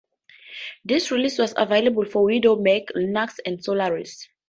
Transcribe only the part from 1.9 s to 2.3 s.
for